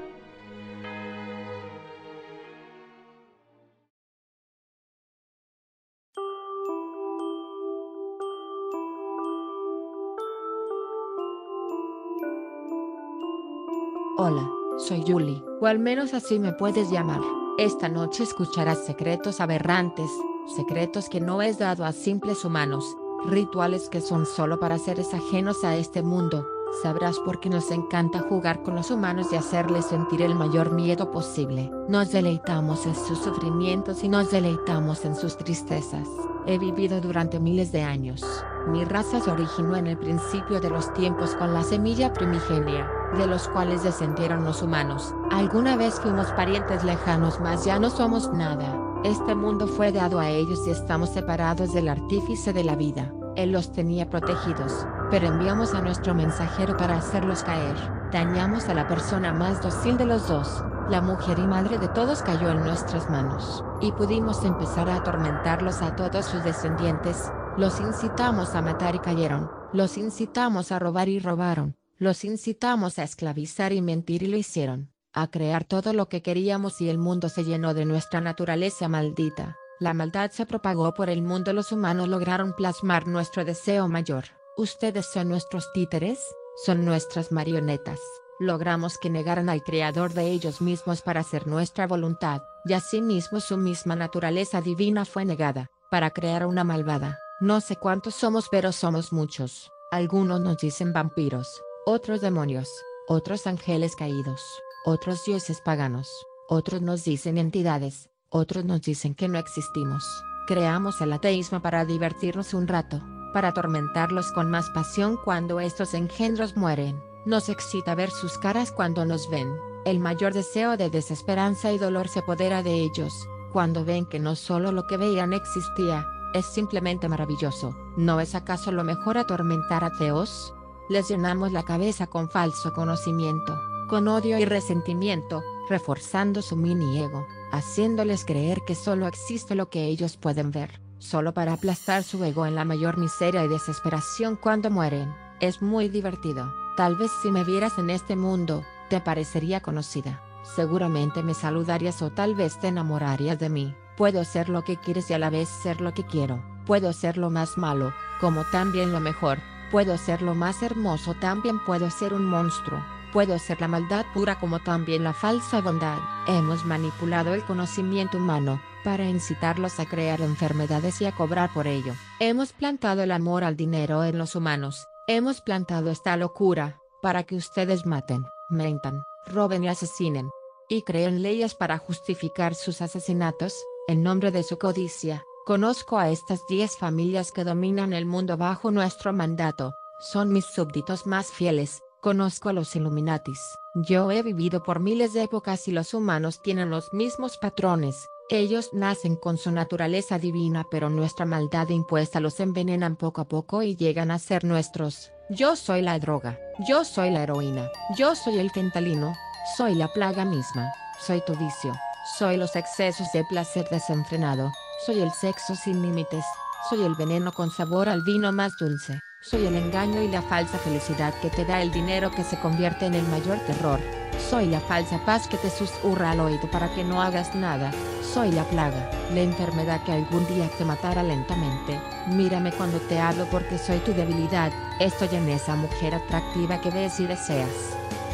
Hola, 14.22 14.52
soy 14.78 15.02
Julie, 15.08 15.42
o 15.62 15.66
al 15.66 15.80
menos 15.80 16.14
así 16.14 16.40
me 16.40 16.52
puedes 16.52 16.92
llamar. 16.92 17.22
Esta 17.58 17.88
noche 17.88 18.24
escucharás 18.24 18.86
secretos 18.86 19.40
aberrantes, 19.40 20.12
secretos 20.58 21.08
que 21.08 21.22
no 21.22 21.42
es 21.42 21.58
dado 21.58 21.86
a 21.86 21.94
simples 21.94 22.44
humanos, 22.44 22.98
rituales 23.28 23.88
que 23.88 24.02
son 24.02 24.26
solo 24.26 24.60
para 24.60 24.78
seres 24.78 25.14
ajenos 25.14 25.64
a 25.64 25.78
este 25.78 26.02
mundo. 26.02 26.46
Sabrás 26.84 27.18
por 27.20 27.40
qué 27.40 27.50
nos 27.50 27.72
encanta 27.72 28.20
jugar 28.20 28.62
con 28.62 28.76
los 28.76 28.92
humanos 28.92 29.28
y 29.32 29.38
hacerles 29.38 29.86
sentir 29.86 30.22
el 30.22 30.36
mayor 30.36 30.74
miedo 30.74 31.12
posible. 31.12 31.72
Nos 31.88 32.12
deleitamos 32.12 32.86
en 32.88 32.96
sus 32.96 33.20
sufrimientos 33.20 34.04
y 34.04 34.10
nos 34.10 34.32
deleitamos 34.32 35.06
en 35.06 35.16
sus 35.16 35.38
tristezas. 35.38 36.10
He 36.46 36.58
vivido 36.58 37.00
durante 37.00 37.40
miles 37.40 37.72
de 37.72 37.84
años. 37.84 38.26
Mi 38.68 38.84
raza 38.84 39.22
se 39.22 39.32
originó 39.32 39.78
en 39.78 39.88
el 39.88 39.98
principio 39.98 40.60
de 40.60 40.72
los 40.72 40.94
tiempos 40.94 41.36
con 41.36 41.54
la 41.54 41.64
semilla 41.64 42.12
primigenia 42.12 42.99
de 43.18 43.28
los 43.28 43.48
cuales 43.50 43.84
descendieron 43.84 44.46
los 44.46 44.62
humanos. 44.62 45.14
Alguna 45.32 45.76
vez 45.76 46.00
fuimos 46.00 46.28
parientes 46.34 46.84
lejanos 46.84 47.40
mas 47.40 47.66
ya 47.66 47.80
no 47.80 47.90
somos 47.90 48.32
nada. 48.34 48.78
Este 49.04 49.34
mundo 49.34 49.68
fue 49.68 49.92
dado 49.92 50.20
a 50.20 50.30
ellos 50.30 50.68
y 50.68 50.72
estamos 50.72 51.10
separados 51.10 51.74
del 51.74 51.88
artífice 51.88 52.52
de 52.52 52.64
la 52.64 52.76
vida. 52.76 53.14
Él 53.36 53.54
los 53.54 53.72
tenía 53.72 54.10
protegidos, 54.10 54.86
pero 55.10 55.28
enviamos 55.28 55.74
a 55.74 55.82
nuestro 55.82 56.14
mensajero 56.14 56.76
para 56.76 56.98
hacerlos 56.98 57.44
caer. 57.44 57.76
Dañamos 58.12 58.68
a 58.68 58.74
la 58.74 58.88
persona 58.88 59.32
más 59.32 59.62
dócil 59.62 59.98
de 59.98 60.06
los 60.06 60.28
dos. 60.28 60.64
La 60.90 61.02
mujer 61.02 61.40
y 61.40 61.48
madre 61.48 61.78
de 61.78 61.88
todos 61.88 62.22
cayó 62.24 62.50
en 62.50 62.64
nuestras 62.64 63.10
manos, 63.10 63.64
y 63.80 63.92
pudimos 63.94 64.44
empezar 64.44 64.90
a 64.90 64.96
atormentarlos 64.96 65.82
a 65.82 65.96
todos 65.96 66.26
sus 66.26 66.44
descendientes. 66.44 67.32
Los 67.56 67.80
incitamos 67.80 68.56
a 68.56 68.62
matar 68.62 68.96
y 68.96 69.00
cayeron. 69.00 69.50
Los 69.72 69.98
incitamos 69.98 70.72
a 70.72 70.80
robar 70.80 71.08
y 71.08 71.20
robaron. 71.20 71.79
Los 72.00 72.24
incitamos 72.24 72.98
a 72.98 73.04
esclavizar 73.04 73.74
y 73.74 73.82
mentir 73.82 74.24
y 74.24 74.28
lo 74.28 74.38
hicieron, 74.38 74.94
a 75.12 75.30
crear 75.30 75.66
todo 75.66 75.92
lo 75.92 76.08
que 76.08 76.22
queríamos 76.22 76.80
y 76.80 76.88
el 76.88 76.98
mundo 76.98 77.28
se 77.28 77.44
llenó 77.44 77.74
de 77.74 77.84
nuestra 77.84 78.22
naturaleza 78.22 78.88
maldita. 78.88 79.58
La 79.82 79.94
maldad 79.94 80.32
se 80.32 80.46
propagó 80.46 80.94
por 80.94 81.10
el 81.10 81.22
mundo, 81.22 81.52
los 81.52 81.74
humanos 81.74 82.08
lograron 82.08 82.54
plasmar 82.54 83.06
nuestro 83.06 83.44
deseo 83.44 83.90
mayor. 83.90 84.24
Ustedes 84.56 85.08
son 85.08 85.28
nuestros 85.28 85.74
títeres, 85.74 86.20
son 86.66 86.86
nuestras 86.86 87.34
marionetas. 87.34 88.00
Logramos 88.40 88.98
que 88.98 89.10
negaran 89.10 89.50
al 89.50 89.62
creador 89.62 90.14
de 90.14 90.32
ellos 90.32 90.62
mismos 90.62 91.02
para 91.02 91.20
hacer 91.20 91.48
nuestra 91.48 91.86
voluntad, 91.86 92.44
y 92.64 92.72
asimismo 92.72 93.42
su 93.42 93.58
misma 93.58 93.98
naturaleza 93.98 94.62
divina 94.62 95.04
fue 95.04 95.26
negada, 95.26 95.70
para 95.92 96.12
crear 96.12 96.46
una 96.46 96.64
malvada. 96.64 97.20
No 97.42 97.60
sé 97.60 97.76
cuántos 97.76 98.16
somos 98.16 98.48
pero 98.50 98.72
somos 98.72 99.12
muchos. 99.12 99.70
Algunos 99.92 100.40
nos 100.40 100.58
dicen 100.58 100.94
vampiros, 100.94 101.62
otros 101.92 102.22
demonios, 102.22 102.70
otros 103.08 103.48
ángeles 103.48 103.96
caídos, 103.96 104.44
otros 104.86 105.26
dioses 105.26 105.60
paganos, 105.60 106.08
otros 106.48 106.84
nos 106.84 107.04
dicen 107.04 107.40
entidades, 107.40 108.12
otros 108.30 108.64
nos 108.64 108.84
dicen 108.84 109.16
que 109.16 109.28
no 109.28 109.40
existimos. 109.40 110.06
Creamos 110.46 111.02
el 111.02 111.12
ateísmo 111.14 111.64
para 111.64 111.86
divertirnos 111.86 112.54
un 112.54 112.68
rato, 112.68 113.02
para 113.34 113.48
atormentarlos 113.48 114.32
con 114.34 114.52
más 114.52 114.70
pasión 114.70 115.18
cuando 115.26 115.60
estos 115.60 115.96
engendros 115.96 116.56
mueren. 116.56 117.00
Nos 117.26 117.50
excita 117.50 117.96
ver 117.96 118.12
sus 118.12 118.38
caras 118.38 118.72
cuando 118.72 119.04
nos 119.04 119.28
ven. 119.28 119.52
El 119.84 120.00
mayor 120.00 120.36
deseo 120.36 120.78
de 120.78 120.92
desesperanza 120.92 121.72
y 121.72 121.80
dolor 121.80 122.08
se 122.08 122.20
apodera 122.20 122.62
de 122.62 122.84
ellos, 122.84 123.28
cuando 123.52 123.84
ven 123.84 124.06
que 124.06 124.20
no 124.20 124.36
solo 124.36 124.72
lo 124.72 124.86
que 124.86 124.98
veían 124.98 125.34
existía, 125.34 126.06
es 126.36 126.46
simplemente 126.46 127.10
maravilloso. 127.10 127.76
¿No 127.98 128.20
es 128.20 128.36
acaso 128.36 128.72
lo 128.72 128.84
mejor 128.84 129.18
atormentar 129.18 129.84
a 129.84 129.88
ateos? 129.88 130.54
Les 130.90 131.08
llenamos 131.08 131.52
la 131.52 131.64
cabeza 131.64 132.08
con 132.08 132.30
falso 132.30 132.74
conocimiento, 132.74 133.58
con 133.88 134.08
odio 134.08 134.40
y 134.40 134.46
resentimiento, 134.46 135.44
reforzando 135.70 136.42
su 136.42 136.56
mini 136.56 137.00
ego, 137.00 137.26
haciéndoles 137.52 138.26
creer 138.26 138.62
que 138.66 138.76
solo 138.76 139.08
existe 139.08 139.56
lo 139.56 139.70
que 139.70 139.86
ellos 139.86 140.18
pueden 140.18 140.52
ver, 140.52 140.82
solo 140.98 141.34
para 141.34 141.54
aplastar 141.54 142.04
su 142.04 142.24
ego 142.24 142.46
en 142.46 142.56
la 142.56 142.66
mayor 142.66 142.98
miseria 142.98 143.46
y 143.46 143.48
desesperación 143.48 144.36
cuando 144.36 144.72
mueren. 144.72 145.14
Es 145.40 145.62
muy 145.62 145.88
divertido. 145.88 146.52
Tal 146.76 146.96
vez 146.96 147.12
si 147.22 147.32
me 147.32 147.44
vieras 147.44 147.78
en 147.78 147.90
este 147.90 148.16
mundo, 148.16 148.66
te 148.90 149.00
parecería 149.00 149.62
conocida. 149.62 150.24
Seguramente 150.44 151.22
me 151.22 151.34
saludarías 151.34 152.02
o 152.02 152.10
tal 152.10 152.36
vez 152.36 152.60
te 152.60 152.68
enamorarías 152.68 153.38
de 153.38 153.50
mí. 153.50 153.76
Puedo 153.96 154.24
ser 154.24 154.50
lo 154.50 154.64
que 154.64 154.78
quieres 154.78 155.10
y 155.10 155.14
a 155.14 155.20
la 155.20 155.30
vez 155.30 155.48
ser 155.48 155.82
lo 155.82 155.94
que 155.94 156.06
quiero. 156.06 156.44
Puedo 156.66 156.94
ser 156.94 157.18
lo 157.18 157.30
más 157.30 157.58
malo, 157.58 157.94
como 158.20 158.44
también 158.46 158.92
lo 158.92 159.00
mejor. 159.00 159.40
Puedo 159.72 159.98
ser 159.98 160.24
lo 160.24 160.34
más 160.34 160.64
hermoso, 160.64 161.14
también 161.14 161.64
puedo 161.64 161.92
ser 161.92 162.14
un 162.14 162.26
monstruo. 162.26 162.84
Puedo 163.14 163.38
ser 163.38 163.62
la 163.62 163.68
maldad 163.68 164.06
pura 164.14 164.40
como 164.40 164.60
también 164.60 165.04
la 165.04 165.14
falsa 165.14 165.62
bondad. 165.62 166.00
Hemos 166.28 166.66
manipulado 166.66 167.36
el 167.36 167.44
conocimiento 167.44 168.18
humano, 168.18 168.62
para 168.84 169.06
incitarlos 169.06 169.80
a 169.80 169.86
crear 169.86 170.22
enfermedades 170.22 171.02
y 171.02 171.06
a 171.06 171.12
cobrar 171.12 171.54
por 171.54 171.68
ello. 171.68 171.94
Hemos 172.20 172.52
plantado 172.52 173.04
el 173.04 173.12
amor 173.12 173.44
al 173.44 173.56
dinero 173.56 174.04
en 174.04 174.18
los 174.18 174.36
humanos. 174.36 174.88
Hemos 175.08 175.42
plantado 175.42 175.92
esta 175.92 176.18
locura, 176.18 176.80
para 177.02 177.24
que 177.24 177.36
ustedes 177.36 177.86
maten, 177.86 178.26
mentan, 178.50 179.04
roben 179.28 179.64
y 179.64 179.70
asesinen. 179.70 180.30
Y 180.68 180.84
creen 180.84 181.22
leyes 181.22 181.56
para 181.56 181.78
justificar 181.78 182.56
sus 182.56 182.82
asesinatos, 182.82 183.56
en 183.88 184.04
nombre 184.04 184.32
de 184.32 184.44
su 184.44 184.58
codicia. 184.58 185.24
Conozco 185.50 185.98
a 185.98 186.12
estas 186.12 186.46
10 186.46 186.78
familias 186.78 187.32
que 187.32 187.44
dominan 187.44 187.92
el 187.94 188.06
mundo 188.06 188.38
bajo 188.38 188.70
nuestro 188.70 189.14
mandato, 189.14 189.74
son 190.00 190.32
mis 190.32 190.46
súbditos 190.46 191.08
más 191.08 191.32
fieles, 191.32 191.82
conozco 192.02 192.50
a 192.50 192.54
los 192.54 192.76
Illuminatis. 192.76 193.58
Yo 193.74 194.12
he 194.12 194.22
vivido 194.22 194.62
por 194.62 194.80
miles 194.80 195.14
de 195.14 195.24
épocas 195.24 195.68
y 195.68 195.72
los 195.72 195.96
humanos 195.96 196.44
tienen 196.44 196.70
los 196.70 196.94
mismos 196.94 197.40
patrones, 197.40 198.10
ellos 198.30 198.70
nacen 198.74 199.16
con 199.16 199.40
su 199.40 199.50
naturaleza 199.50 200.20
divina 200.20 200.68
pero 200.70 200.92
nuestra 200.92 201.26
maldad 201.26 201.70
impuesta 201.70 202.20
los 202.20 202.40
envenenan 202.40 202.96
poco 202.96 203.22
a 203.22 203.28
poco 203.28 203.64
y 203.64 203.76
llegan 203.76 204.12
a 204.12 204.20
ser 204.20 204.44
nuestros. 204.44 205.12
Yo 205.32 205.56
soy 205.56 205.82
la 205.82 205.98
droga, 205.98 206.40
yo 206.68 206.86
soy 206.86 207.10
la 207.10 207.24
heroína, 207.24 207.72
yo 207.98 208.14
soy 208.14 208.38
el 208.38 208.52
fentalino, 208.52 209.16
soy 209.58 209.74
la 209.74 209.88
plaga 209.88 210.26
misma, 210.26 210.72
soy 211.00 211.24
tu 211.26 211.34
vicio, 211.34 211.74
soy 212.20 212.38
los 212.38 212.56
excesos 212.56 213.08
de 213.14 213.24
placer 213.26 213.68
desenfrenado, 213.72 214.52
soy 214.86 215.02
el 215.02 215.12
sexo 215.12 215.56
sin 215.56 215.82
límites, 215.82 216.24
soy 216.70 216.84
el 216.84 216.96
veneno 216.96 217.32
con 217.32 217.52
sabor 217.52 217.90
al 217.90 218.02
vino 218.02 218.32
más 218.32 218.58
dulce, 218.58 219.02
soy 219.22 219.46
el 219.46 219.56
engaño 219.56 220.02
y 220.02 220.08
la 220.08 220.22
falsa 220.22 220.58
felicidad 220.58 221.14
que 221.22 221.30
te 221.30 221.46
da 221.46 221.62
el 221.62 221.72
dinero 221.72 222.12
que 222.12 222.24
se 222.24 222.40
convierte 222.40 222.86
en 222.86 222.94
el 222.94 223.08
mayor 223.08 223.40
terror, 223.40 223.80
Soy 224.20 224.46
la 224.46 224.60
falsa 224.60 225.00
paz 225.06 225.28
que 225.28 225.38
te 225.38 225.50
susurra 225.50 226.12
al 226.12 226.20
oído 226.20 226.52
para 226.52 226.72
que 226.76 226.84
no 226.84 227.02
hagas 227.02 227.34
nada. 227.34 227.72
Soy 228.04 228.32
la 228.32 228.44
plaga, 228.44 228.92
la 229.14 229.22
enfermedad 229.22 229.82
que 229.84 229.94
algún 229.94 230.28
día 230.28 230.48
te 230.58 230.66
matará 230.66 231.02
lentamente. 231.02 231.80
Mírame 232.08 232.52
cuando 232.52 232.80
te 232.80 233.00
hablo 233.00 233.26
porque 233.32 233.58
soy 233.58 233.80
tu 233.80 233.94
debilidad. 233.94 234.52
Estoy 234.80 235.16
en 235.16 235.30
esa 235.30 235.56
mujer 235.56 235.96
atractiva 235.96 236.60
que 236.62 236.70
ves 236.70 237.00
y 237.00 237.08
deseas. 237.08 237.50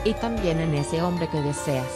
Y 0.05 0.13
también 0.13 0.61
en 0.61 0.75
ese 0.75 1.01
hombre 1.01 1.27
que 1.27 1.41
deseas. 1.41 1.91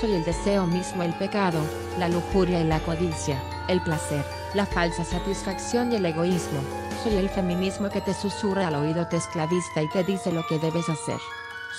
Soy 0.00 0.14
el 0.14 0.24
deseo 0.24 0.66
mismo, 0.66 1.02
el 1.02 1.12
pecado, 1.12 1.60
la 1.98 2.08
lujuria 2.08 2.60
y 2.60 2.64
la 2.64 2.80
codicia, 2.80 3.38
el 3.70 3.80
placer, 3.80 4.24
la 4.54 4.66
falsa 4.66 5.04
satisfacción 5.04 5.92
y 5.92 5.96
el 5.96 6.06
egoísmo. 6.06 6.60
Soy 7.02 7.14
el 7.14 7.30
feminismo 7.30 7.88
que 7.88 8.00
te 8.00 8.12
susurra 8.12 8.68
al 8.68 8.74
oído, 8.74 9.06
te 9.06 9.16
esclavista 9.16 9.82
y 9.82 9.88
te 9.88 10.02
dice 10.04 10.32
lo 10.32 10.46
que 10.46 10.58
debes 10.58 10.88
hacer. 10.88 11.18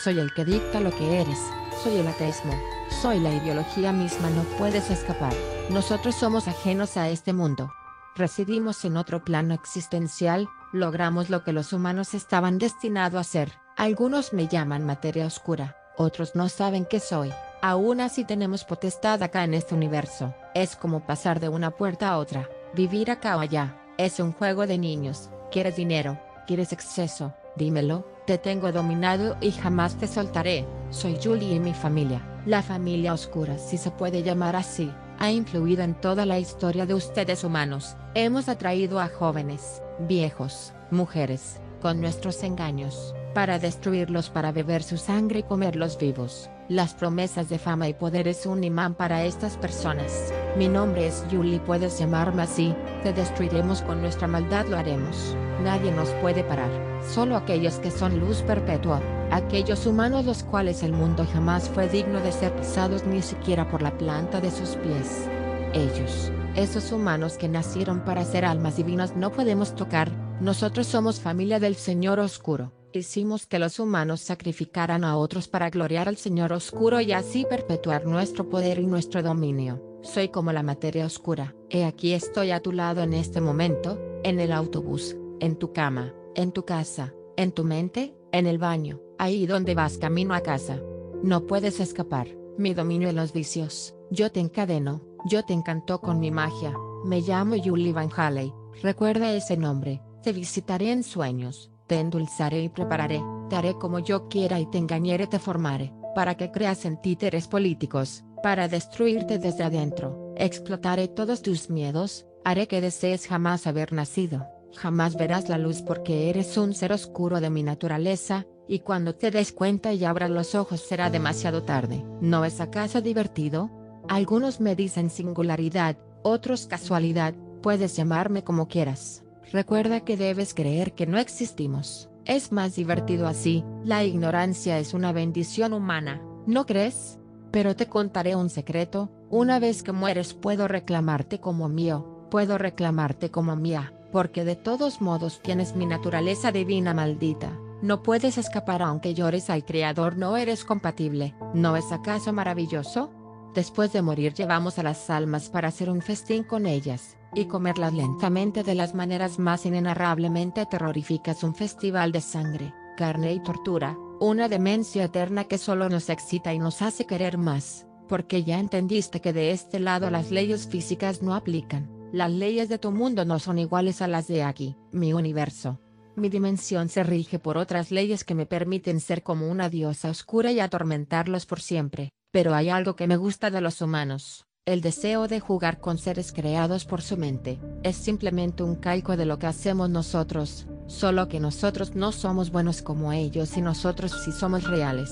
Soy 0.03 0.17
el 0.19 0.33
que 0.33 0.45
dicta 0.45 0.79
lo 0.79 0.91
que 0.91 1.21
eres, 1.21 1.37
soy 1.83 1.97
el 1.97 2.07
ateísmo, 2.07 2.53
soy 3.01 3.19
la 3.19 3.33
ideología 3.33 3.91
misma, 3.91 4.29
no 4.29 4.43
puedes 4.57 4.89
escapar. 4.89 5.33
Nosotros 5.69 6.15
somos 6.15 6.47
ajenos 6.47 6.95
a 6.97 7.09
este 7.09 7.33
mundo. 7.33 7.71
Residimos 8.15 8.83
en 8.85 8.97
otro 8.97 9.23
plano 9.23 9.53
existencial, 9.53 10.49
logramos 10.71 11.29
lo 11.29 11.43
que 11.43 11.53
los 11.53 11.73
humanos 11.73 12.13
estaban 12.13 12.57
destinados 12.57 13.19
a 13.19 13.23
ser. 13.23 13.53
Algunos 13.77 14.33
me 14.33 14.47
llaman 14.47 14.85
materia 14.85 15.25
oscura, 15.25 15.75
otros 15.97 16.35
no 16.35 16.49
saben 16.49 16.85
qué 16.85 16.99
soy. 16.99 17.31
Aún 17.61 18.01
así 18.01 18.25
tenemos 18.25 18.63
potestad 18.63 19.21
acá 19.23 19.43
en 19.43 19.53
este 19.53 19.75
universo. 19.75 20.33
Es 20.53 20.75
como 20.75 20.99
pasar 20.99 21.39
de 21.39 21.47
una 21.47 21.71
puerta 21.71 22.09
a 22.09 22.17
otra, 22.17 22.49
vivir 22.73 23.09
acá 23.09 23.37
o 23.37 23.39
allá. 23.39 23.77
Es 23.97 24.19
un 24.19 24.33
juego 24.33 24.67
de 24.67 24.77
niños. 24.77 25.29
¿Quieres 25.49 25.77
dinero? 25.77 26.19
¿Quieres 26.45 26.73
exceso? 26.73 27.33
Dímelo, 27.55 28.05
te 28.25 28.37
tengo 28.37 28.71
dominado 28.71 29.37
y 29.39 29.51
jamás 29.51 29.95
te 29.95 30.07
soltaré. 30.07 30.65
Soy 30.89 31.17
Julie 31.23 31.55
y 31.55 31.59
mi 31.59 31.73
familia, 31.73 32.21
la 32.45 32.61
familia 32.61 33.13
oscura 33.13 33.57
si 33.57 33.77
se 33.77 33.91
puede 33.91 34.23
llamar 34.23 34.57
así, 34.57 34.91
ha 35.19 35.31
influido 35.31 35.83
en 35.83 35.93
toda 35.93 36.25
la 36.25 36.39
historia 36.39 36.85
de 36.85 36.95
ustedes 36.95 37.43
humanos. 37.45 37.95
Hemos 38.13 38.49
atraído 38.49 38.99
a 38.99 39.07
jóvenes, 39.07 39.81
viejos, 39.99 40.73
mujeres, 40.89 41.61
con 41.81 42.01
nuestros 42.01 42.43
engaños, 42.43 43.15
para 43.33 43.59
destruirlos 43.59 44.29
para 44.29 44.51
beber 44.51 44.83
su 44.83 44.97
sangre 44.97 45.39
y 45.39 45.43
comerlos 45.43 45.97
vivos. 45.97 46.49
Las 46.67 46.93
promesas 46.93 47.49
de 47.49 47.59
fama 47.59 47.87
y 47.87 47.93
poder 47.93 48.27
es 48.27 48.45
un 48.45 48.63
imán 48.63 48.93
para 48.93 49.23
estas 49.23 49.57
personas. 49.57 50.33
Mi 50.57 50.67
nombre 50.67 51.07
es 51.07 51.25
Julie, 51.31 51.59
puedes 51.59 51.99
llamarme 51.99 52.43
así, 52.43 52.73
te 53.03 53.13
destruiremos 53.13 53.81
con 53.81 54.01
nuestra 54.01 54.27
maldad, 54.27 54.65
lo 54.67 54.77
haremos. 54.77 55.35
Nadie 55.63 55.91
nos 55.91 56.09
puede 56.21 56.43
parar, 56.43 56.71
solo 57.07 57.35
aquellos 57.35 57.75
que 57.79 57.91
son 57.91 58.19
luz 58.19 58.41
perpetua, 58.41 59.01
aquellos 59.31 59.85
humanos 59.85 60.25
los 60.25 60.43
cuales 60.43 60.83
el 60.83 60.93
mundo 60.93 61.27
jamás 61.33 61.69
fue 61.69 61.87
digno 61.87 62.19
de 62.19 62.31
ser 62.31 62.55
pisados 62.55 63.05
ni 63.05 63.21
siquiera 63.21 63.69
por 63.69 63.81
la 63.81 63.97
planta 63.97 64.41
de 64.41 64.51
sus 64.51 64.75
pies. 64.77 65.27
Ellos, 65.73 66.31
esos 66.55 66.91
humanos 66.91 67.37
que 67.37 67.47
nacieron 67.47 68.01
para 68.03 68.25
ser 68.25 68.43
almas 68.43 68.77
divinas 68.77 69.15
no 69.15 69.31
podemos 69.31 69.75
tocar, 69.75 70.11
nosotros 70.41 70.87
somos 70.87 71.21
familia 71.21 71.59
del 71.59 71.75
Señor 71.75 72.19
Oscuro. 72.19 72.71
Hicimos 72.93 73.47
que 73.47 73.57
los 73.57 73.79
humanos 73.79 74.19
sacrificaran 74.19 75.05
a 75.05 75.15
otros 75.15 75.47
para 75.47 75.69
gloriar 75.69 76.09
al 76.09 76.17
Señor 76.17 76.51
Oscuro 76.51 76.99
y 76.99 77.13
así 77.13 77.45
perpetuar 77.49 78.05
nuestro 78.05 78.49
poder 78.49 78.79
y 78.79 78.85
nuestro 78.85 79.23
dominio. 79.23 79.81
Soy 80.01 80.27
como 80.27 80.51
la 80.51 80.61
materia 80.61 81.05
oscura. 81.05 81.55
He 81.69 81.85
aquí 81.85 82.11
estoy 82.11 82.51
a 82.51 82.59
tu 82.59 82.73
lado 82.73 83.01
en 83.01 83.13
este 83.13 83.39
momento, 83.39 83.97
en 84.25 84.41
el 84.41 84.51
autobús, 84.51 85.15
en 85.39 85.55
tu 85.55 85.71
cama, 85.71 86.13
en 86.35 86.51
tu 86.51 86.65
casa, 86.65 87.13
en 87.37 87.53
tu 87.53 87.63
mente, 87.63 88.13
en 88.33 88.45
el 88.45 88.57
baño, 88.57 88.99
ahí 89.17 89.45
donde 89.45 89.73
vas 89.73 89.97
camino 89.97 90.33
a 90.33 90.41
casa. 90.41 90.81
No 91.23 91.47
puedes 91.47 91.79
escapar, 91.79 92.27
mi 92.57 92.73
dominio 92.73 93.07
en 93.07 93.15
los 93.15 93.31
vicios. 93.31 93.95
Yo 94.09 94.33
te 94.33 94.41
encadeno, 94.41 95.01
yo 95.29 95.45
te 95.45 95.53
encantó 95.53 96.01
con 96.01 96.19
mi 96.19 96.29
magia. 96.29 96.73
Me 97.05 97.21
llamo 97.21 97.55
Julie 97.63 97.93
Van 97.93 98.09
Halley, 98.13 98.53
recuerda 98.81 99.33
ese 99.33 99.55
nombre. 99.55 100.01
Te 100.23 100.33
visitaré 100.33 100.91
en 100.91 101.03
sueños 101.03 101.70
te 101.91 101.99
endulzaré 101.99 102.63
y 102.63 102.69
prepararé, 102.69 103.21
te 103.49 103.57
haré 103.57 103.73
como 103.73 103.99
yo 103.99 104.29
quiera 104.29 104.61
y 104.61 104.65
te 104.65 104.77
engañaré, 104.77 105.27
te 105.27 105.39
formaré, 105.39 105.91
para 106.15 106.35
que 106.35 106.49
creas 106.49 106.85
en 106.85 107.01
títeres 107.01 107.49
políticos, 107.49 108.23
para 108.41 108.69
destruirte 108.69 109.39
desde 109.39 109.65
adentro, 109.65 110.33
explotaré 110.37 111.09
todos 111.09 111.41
tus 111.41 111.69
miedos, 111.69 112.25
haré 112.45 112.69
que 112.69 112.79
desees 112.79 113.27
jamás 113.27 113.67
haber 113.67 113.91
nacido, 113.91 114.47
jamás 114.73 115.17
verás 115.17 115.49
la 115.49 115.57
luz 115.57 115.81
porque 115.81 116.29
eres 116.29 116.57
un 116.57 116.73
ser 116.73 116.93
oscuro 116.93 117.41
de 117.41 117.49
mi 117.49 117.61
naturaleza, 117.61 118.45
y 118.69 118.79
cuando 118.79 119.15
te 119.15 119.29
des 119.29 119.51
cuenta 119.51 119.91
y 119.91 120.05
abras 120.05 120.29
los 120.29 120.55
ojos 120.55 120.79
será 120.79 121.09
demasiado 121.09 121.63
tarde. 121.63 122.05
¿No 122.21 122.45
es 122.45 122.61
acaso 122.61 123.01
divertido? 123.01 123.69
Algunos 124.07 124.61
me 124.61 124.77
dicen 124.77 125.09
singularidad, 125.09 125.97
otros 126.23 126.67
casualidad, 126.67 127.33
puedes 127.61 127.97
llamarme 127.97 128.45
como 128.45 128.69
quieras. 128.69 129.25
Recuerda 129.51 129.99
que 130.01 130.15
debes 130.15 130.53
creer 130.53 130.93
que 130.93 131.05
no 131.05 131.17
existimos. 131.17 132.09
Es 132.23 132.51
más 132.51 132.75
divertido 132.75 133.27
así, 133.27 133.65
la 133.83 134.03
ignorancia 134.03 134.79
es 134.79 134.93
una 134.93 135.11
bendición 135.11 135.73
humana, 135.73 136.21
¿no 136.47 136.65
crees? 136.65 137.19
Pero 137.51 137.75
te 137.75 137.87
contaré 137.87 138.35
un 138.35 138.49
secreto, 138.49 139.11
una 139.29 139.59
vez 139.59 139.83
que 139.83 139.91
mueres 139.91 140.33
puedo 140.33 140.67
reclamarte 140.67 141.39
como 141.39 141.67
mío, 141.67 142.27
puedo 142.29 142.57
reclamarte 142.57 143.29
como 143.29 143.55
mía, 143.57 143.93
porque 144.11 144.45
de 144.45 144.55
todos 144.55 145.01
modos 145.01 145.41
tienes 145.41 145.75
mi 145.75 145.85
naturaleza 145.85 146.51
divina 146.51 146.93
maldita, 146.93 147.51
no 147.81 148.03
puedes 148.03 148.37
escapar 148.37 148.81
aunque 148.83 149.15
llores 149.15 149.49
al 149.49 149.65
Creador, 149.65 150.15
no 150.15 150.37
eres 150.37 150.63
compatible, 150.63 151.35
¿no 151.55 151.75
es 151.75 151.91
acaso 151.91 152.31
maravilloso? 152.31 153.11
Después 153.55 153.91
de 153.91 154.01
morir 154.01 154.33
llevamos 154.33 154.79
a 154.79 154.83
las 154.83 155.09
almas 155.09 155.49
para 155.49 155.69
hacer 155.69 155.89
un 155.89 156.01
festín 156.01 156.43
con 156.43 156.67
ellas, 156.67 157.17
y 157.33 157.45
comerlas 157.45 157.93
lentamente 157.93 158.63
de 158.63 158.75
las 158.75 158.93
maneras 158.93 159.39
más 159.39 159.65
inenarrablemente 159.65 160.65
terroríficas. 160.65 161.43
Un 161.43 161.55
festival 161.55 162.11
de 162.11 162.21
sangre, 162.21 162.73
carne 162.97 163.33
y 163.33 163.39
tortura, 163.39 163.97
una 164.19 164.49
demencia 164.49 165.05
eterna 165.05 165.45
que 165.45 165.57
solo 165.57 165.89
nos 165.89 166.09
excita 166.09 166.53
y 166.53 166.59
nos 166.59 166.81
hace 166.81 167.05
querer 167.05 167.37
más, 167.37 167.87
porque 168.07 168.43
ya 168.43 168.59
entendiste 168.59 169.21
que 169.21 169.33
de 169.33 169.51
este 169.51 169.79
lado 169.79 170.09
las 170.09 170.31
leyes 170.31 170.67
físicas 170.67 171.21
no 171.21 171.33
aplican, 171.33 171.89
las 172.11 172.31
leyes 172.31 172.69
de 172.69 172.77
tu 172.77 172.91
mundo 172.91 173.25
no 173.25 173.39
son 173.39 173.57
iguales 173.57 174.01
a 174.01 174.07
las 174.07 174.27
de 174.27 174.43
aquí, 174.43 174.75
mi 174.91 175.13
universo. 175.13 175.79
Mi 176.15 176.27
dimensión 176.27 176.89
se 176.89 177.03
rige 177.03 177.39
por 177.39 177.57
otras 177.57 177.89
leyes 177.89 178.25
que 178.25 178.35
me 178.35 178.45
permiten 178.45 178.99
ser 178.99 179.23
como 179.23 179.49
una 179.49 179.69
diosa 179.69 180.09
oscura 180.09 180.51
y 180.51 180.59
atormentarlos 180.59 181.45
por 181.45 181.61
siempre, 181.61 182.11
pero 182.31 182.53
hay 182.53 182.69
algo 182.69 182.97
que 182.97 183.07
me 183.07 183.15
gusta 183.15 183.49
de 183.49 183.61
los 183.61 183.81
humanos, 183.81 184.45
el 184.67 184.81
deseo 184.81 185.27
de 185.27 185.39
jugar 185.39 185.79
con 185.79 185.97
seres 185.97 186.31
creados 186.31 186.85
por 186.85 187.01
su 187.01 187.17
mente, 187.17 187.59
es 187.81 187.95
simplemente 187.95 188.61
un 188.61 188.75
calco 188.75 189.17
de 189.17 189.25
lo 189.25 189.39
que 189.39 189.47
hacemos 189.47 189.89
nosotros, 189.89 190.67
solo 190.85 191.27
que 191.27 191.39
nosotros 191.39 191.95
no 191.95 192.11
somos 192.11 192.51
buenos 192.51 192.83
como 192.83 193.11
ellos 193.11 193.57
y 193.57 193.61
nosotros 193.63 194.21
sí 194.23 194.31
somos 194.31 194.65
reales. 194.65 195.11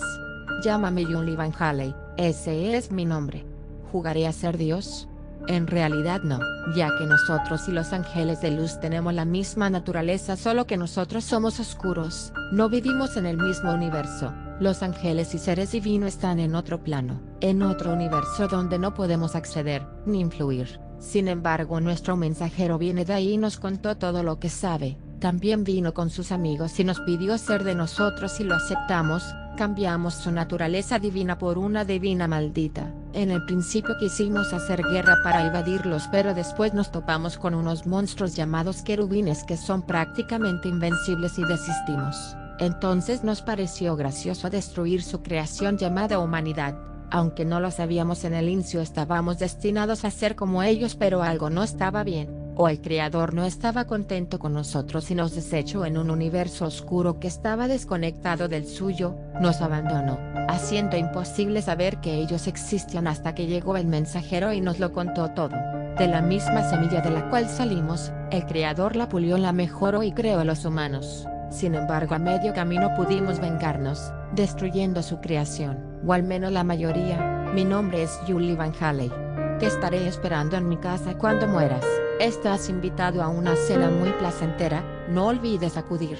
Llámame 0.63 1.03
Julie 1.03 1.35
Van 1.35 1.51
Halley, 1.57 1.95
ese 2.15 2.77
es 2.77 2.91
mi 2.91 3.05
nombre. 3.05 3.43
¿Jugaré 3.91 4.27
a 4.27 4.33
ser 4.33 4.55
Dios? 4.55 5.07
En 5.47 5.65
realidad 5.65 6.21
no, 6.21 6.39
ya 6.75 6.89
que 6.99 7.07
nosotros 7.07 7.67
y 7.67 7.71
los 7.71 7.91
ángeles 7.91 8.41
de 8.41 8.51
luz 8.51 8.79
tenemos 8.79 9.15
la 9.15 9.25
misma 9.25 9.71
naturaleza 9.71 10.35
solo 10.35 10.67
que 10.67 10.77
nosotros 10.77 11.23
somos 11.23 11.59
oscuros, 11.59 12.33
no 12.51 12.69
vivimos 12.69 13.17
en 13.17 13.25
el 13.25 13.37
mismo 13.37 13.73
universo, 13.73 14.31
los 14.59 14.83
ángeles 14.83 15.33
y 15.33 15.37
seres 15.37 15.71
divinos 15.71 16.09
están 16.09 16.39
en 16.39 16.53
otro 16.53 16.83
plano, 16.83 17.21
en 17.39 17.61
otro 17.61 17.93
universo 17.93 18.47
donde 18.47 18.77
no 18.77 18.93
podemos 18.93 19.35
acceder, 19.35 19.85
ni 20.05 20.19
influir. 20.19 20.79
Sin 20.99 21.29
embargo 21.29 21.79
nuestro 21.79 22.17
mensajero 22.17 22.77
viene 22.77 23.05
de 23.05 23.13
ahí 23.13 23.33
y 23.33 23.37
nos 23.37 23.57
contó 23.57 23.97
todo 23.97 24.21
lo 24.21 24.39
que 24.39 24.49
sabe, 24.49 24.97
también 25.19 25.63
vino 25.63 25.93
con 25.93 26.09
sus 26.09 26.31
amigos 26.31 26.79
y 26.79 26.83
nos 26.83 26.99
pidió 27.01 27.37
ser 27.37 27.63
de 27.63 27.75
nosotros 27.75 28.39
y 28.41 28.43
lo 28.43 28.55
aceptamos, 28.55 29.23
cambiamos 29.57 30.13
su 30.13 30.31
naturaleza 30.31 30.99
divina 30.99 31.37
por 31.37 31.57
una 31.57 31.85
divina 31.85 32.27
maldita. 32.27 32.93
En 33.13 33.31
el 33.31 33.43
principio 33.45 33.97
quisimos 33.97 34.53
hacer 34.53 34.81
guerra 34.91 35.17
para 35.23 35.45
evadirlos 35.45 36.03
pero 36.11 36.33
después 36.33 36.73
nos 36.73 36.91
topamos 36.91 37.37
con 37.37 37.55
unos 37.55 37.87
monstruos 37.87 38.35
llamados 38.35 38.81
querubines 38.81 39.43
que 39.45 39.55
son 39.55 39.81
prácticamente 39.81 40.67
invencibles 40.67 41.39
y 41.39 41.45
desistimos. 41.45 42.35
Entonces 42.59 43.23
nos 43.23 43.41
pareció 43.41 43.95
gracioso 43.95 44.49
destruir 44.49 45.01
su 45.01 45.21
creación 45.21 45.77
llamada 45.77 46.19
humanidad. 46.19 46.75
Aunque 47.09 47.45
no 47.45 47.59
lo 47.59 47.71
sabíamos 47.71 48.23
en 48.25 48.33
el 48.33 48.49
inicio 48.49 48.81
estábamos 48.81 49.39
destinados 49.39 50.05
a 50.05 50.11
ser 50.11 50.35
como 50.35 50.61
ellos 50.61 50.95
pero 50.95 51.23
algo 51.23 51.49
no 51.49 51.63
estaba 51.63 52.03
bien, 52.03 52.53
o 52.55 52.67
el 52.67 52.81
creador 52.81 53.33
no 53.33 53.45
estaba 53.45 53.85
contento 53.85 54.37
con 54.37 54.53
nosotros 54.53 55.09
y 55.09 55.15
nos 55.15 55.33
desechó 55.33 55.85
en 55.85 55.97
un 55.97 56.11
universo 56.11 56.65
oscuro 56.65 57.19
que 57.19 57.27
estaba 57.27 57.67
desconectado 57.67 58.47
del 58.49 58.67
suyo, 58.67 59.15
nos 59.39 59.61
abandonó, 59.61 60.19
haciendo 60.49 60.97
imposible 60.97 61.61
saber 61.61 62.01
que 62.01 62.15
ellos 62.15 62.45
existían 62.45 63.07
hasta 63.07 63.33
que 63.33 63.47
llegó 63.47 63.77
el 63.77 63.87
mensajero 63.87 64.51
y 64.51 64.61
nos 64.61 64.79
lo 64.79 64.91
contó 64.91 65.29
todo. 65.29 65.55
De 65.97 66.07
la 66.07 66.21
misma 66.21 66.69
semilla 66.69 67.01
de 67.01 67.11
la 67.11 67.29
cual 67.29 67.49
salimos, 67.49 68.11
el 68.31 68.45
creador 68.45 68.95
la 68.95 69.09
pulió, 69.09 69.37
la 69.37 69.53
mejoró 69.53 70.03
y 70.03 70.11
creó 70.11 70.39
a 70.39 70.45
los 70.45 70.65
humanos. 70.65 71.25
Sin 71.49 71.73
embargo 71.75 72.15
a 72.15 72.19
medio 72.19 72.53
camino 72.53 72.93
pudimos 72.95 73.39
vengarnos, 73.39 74.11
destruyendo 74.33 75.01
su 75.01 75.19
creación. 75.19 75.89
o 76.05 76.13
al 76.13 76.23
menos 76.23 76.51
la 76.51 76.63
mayoría. 76.63 77.51
Mi 77.53 77.65
nombre 77.65 78.03
es 78.03 78.19
Julie 78.25 78.55
Van 78.55 78.73
Halley. 78.79 79.11
Te 79.59 79.65
estaré 79.65 80.07
esperando 80.07 80.55
en 80.55 80.69
mi 80.69 80.77
casa 80.77 81.17
cuando 81.17 81.47
mueras. 81.47 81.85
Estás 82.19 82.69
invitado 82.69 83.21
a 83.21 83.27
una 83.27 83.55
cena 83.55 83.89
muy 83.89 84.11
placentera, 84.11 84.83
no 85.09 85.27
olvides 85.27 85.75
acudir. 85.75 86.17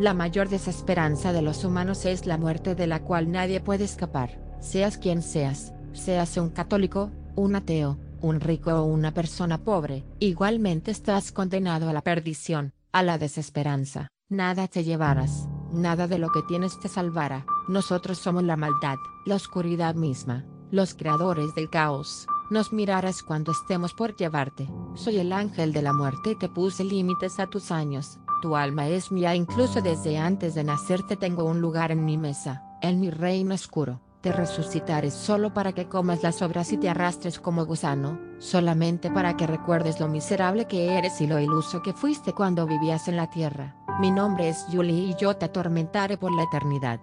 La 0.00 0.14
mayor 0.14 0.48
desesperanza 0.48 1.32
de 1.32 1.42
los 1.42 1.64
humanos 1.64 2.06
es 2.06 2.26
la 2.26 2.38
muerte 2.38 2.74
de 2.74 2.86
la 2.86 3.00
cual 3.00 3.30
nadie 3.30 3.60
puede 3.60 3.84
escapar, 3.84 4.40
seas 4.58 4.96
quien 4.96 5.22
seas, 5.22 5.74
seas 5.92 6.36
un 6.36 6.48
católico, 6.50 7.10
un 7.36 7.54
ateo, 7.54 7.98
un 8.20 8.40
rico 8.40 8.72
o 8.72 8.84
una 8.84 9.12
persona 9.12 9.58
pobre, 9.58 10.04
igualmente 10.18 10.90
estás 10.90 11.32
condenado 11.32 11.88
a 11.88 11.92
la 11.92 12.00
perdición, 12.02 12.72
a 12.92 13.02
la 13.02 13.18
desesperanza, 13.18 14.08
nada 14.30 14.68
te 14.68 14.84
llevarás, 14.84 15.48
nada 15.72 16.06
de 16.06 16.16
lo 16.18 16.30
que 16.30 16.42
tienes 16.42 16.78
te 16.78 16.88
salvará, 16.88 17.44
nosotros 17.66 18.18
somos 18.18 18.44
la 18.44 18.56
maldad, 18.56 18.96
la 19.26 19.34
oscuridad 19.34 19.96
misma, 19.96 20.44
los 20.70 20.94
creadores 20.94 21.52
del 21.56 21.68
caos, 21.68 22.28
nos 22.48 22.72
mirarás 22.72 23.24
cuando 23.24 23.50
estemos 23.50 23.92
por 23.92 24.14
llevarte, 24.14 24.68
soy 24.94 25.18
el 25.18 25.32
ángel 25.32 25.72
de 25.72 25.82
la 25.82 25.92
muerte 25.92 26.30
y 26.30 26.36
te 26.36 26.48
puse 26.48 26.84
límites 26.84 27.40
a 27.40 27.48
tus 27.48 27.72
años, 27.72 28.20
tu 28.40 28.54
alma 28.54 28.86
es 28.86 29.10
mía 29.10 29.34
incluso 29.34 29.82
desde 29.82 30.16
antes 30.16 30.54
de 30.54 30.62
nacerte 30.62 31.16
tengo 31.16 31.44
un 31.44 31.60
lugar 31.60 31.90
en 31.90 32.04
mi 32.04 32.16
mesa, 32.16 32.62
en 32.80 33.00
mi 33.00 33.10
reino 33.10 33.54
oscuro. 33.54 34.00
Te 34.22 34.32
resucitaré 34.32 35.10
solo 35.10 35.54
para 35.54 35.72
que 35.72 35.88
comas 35.88 36.22
las 36.22 36.42
obras 36.42 36.72
y 36.72 36.76
te 36.76 36.90
arrastres 36.90 37.40
como 37.40 37.64
gusano, 37.64 38.18
solamente 38.38 39.10
para 39.10 39.34
que 39.34 39.46
recuerdes 39.46 39.98
lo 39.98 40.08
miserable 40.08 40.66
que 40.66 40.98
eres 40.98 41.22
y 41.22 41.26
lo 41.26 41.38
iluso 41.38 41.80
que 41.82 41.94
fuiste 41.94 42.34
cuando 42.34 42.66
vivías 42.66 43.08
en 43.08 43.16
la 43.16 43.30
tierra. 43.30 43.79
Mi 43.98 44.10
nombre 44.10 44.48
es 44.48 44.66
Julie 44.70 45.10
y 45.10 45.14
yo 45.16 45.36
te 45.36 45.46
atormentaré 45.46 46.16
por 46.16 46.32
la 46.32 46.44
eternidad. 46.44 47.00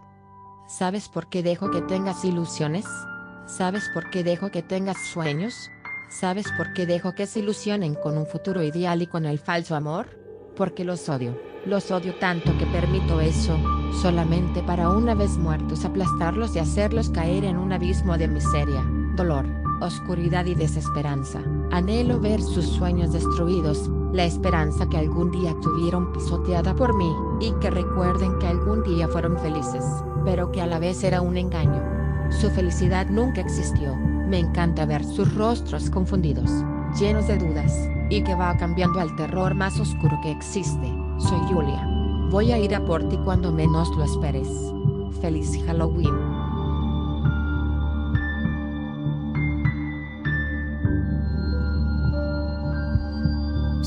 ¿Sabes 0.68 1.10
por 1.10 1.28
qué 1.28 1.44
dejo 1.44 1.70
que 1.70 1.82
tengas 1.82 2.24
ilusiones? 2.26 2.86
¿Sabes 3.46 3.90
por 3.94 4.10
qué 4.10 4.24
dejo 4.24 4.50
que 4.50 4.64
tengas 4.64 4.98
sueños? 4.98 5.70
¿Sabes 6.10 6.48
por 6.58 6.74
qué 6.74 6.86
dejo 6.86 7.14
que 7.14 7.28
se 7.28 7.40
ilusionen 7.40 7.96
con 7.96 8.18
un 8.18 8.26
futuro 8.26 8.64
ideal 8.64 9.02
y 9.02 9.08
con 9.08 9.26
el 9.26 9.40
falso 9.40 9.76
amor? 9.76 10.08
Porque 10.56 10.84
los 10.84 11.08
odio, 11.10 11.40
los 11.66 11.92
odio 11.92 12.16
tanto 12.16 12.58
que 12.58 12.66
permito 12.66 13.22
eso, 13.22 13.58
solamente 14.02 14.64
para 14.64 14.90
una 14.90 15.14
vez 15.14 15.38
muertos 15.38 15.86
aplastarlos 15.86 16.56
y 16.56 16.60
hacerlos 16.60 17.10
caer 17.10 17.44
en 17.44 17.58
un 17.58 17.74
abismo 17.74 18.18
de 18.18 18.28
miseria, 18.28 18.84
dolor, 19.16 19.46
oscuridad 19.82 20.46
y 20.46 20.56
desesperanza. 20.56 21.42
Anhelo 21.72 22.20
ver 22.20 22.42
sus 22.42 22.66
sueños 22.66 23.14
destruidos, 23.14 23.90
la 24.14 24.24
esperanza 24.24 24.88
que 24.88 24.98
algún 24.98 25.32
día 25.32 25.56
tuvieron 25.62 26.12
pisoteada 26.14 26.74
por 26.76 26.96
mí, 26.96 27.12
y 27.40 27.52
que 27.60 27.70
recuerden 27.70 28.38
que 28.40 28.48
algún 28.48 28.84
día 28.84 29.08
fueron 29.08 29.38
felices, 29.38 29.84
pero 30.26 30.52
que 30.52 30.62
a 30.62 30.68
la 30.68 30.80
vez 30.80 31.04
era 31.04 31.22
un 31.22 31.38
engaño. 31.38 31.82
Su 32.30 32.50
felicidad 32.50 33.08
nunca 33.10 33.42
existió, 33.42 33.96
me 33.96 34.40
encanta 34.40 34.86
ver 34.86 35.04
sus 35.04 35.34
rostros 35.36 35.90
confundidos, 35.90 36.52
llenos 37.00 37.28
de 37.28 37.38
dudas, 37.38 37.90
y 38.10 38.22
que 38.24 38.36
va 38.36 38.56
cambiando 38.58 39.00
al 39.00 39.16
terror 39.16 39.54
más 39.54 39.80
oscuro 39.80 40.18
que 40.22 40.32
existe. 40.32 40.88
Soy 41.18 41.40
Julia. 41.52 41.86
Voy 42.30 42.52
a 42.52 42.58
ir 42.58 42.76
a 42.76 42.84
por 42.84 43.08
ti 43.08 43.18
cuando 43.24 43.52
menos 43.52 43.90
lo 43.96 44.04
esperes. 44.04 44.50
Feliz 45.22 45.58
Halloween. 45.66 46.37